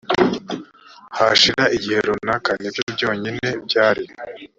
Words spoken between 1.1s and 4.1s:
hashira igihe runaka ni byo byonyine byari